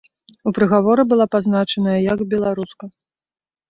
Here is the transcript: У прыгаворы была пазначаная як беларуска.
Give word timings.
У 0.51 0.53
прыгаворы 0.57 1.05
была 1.13 1.27
пазначаная 1.37 1.97
як 2.13 2.19
беларуска. 2.37 2.95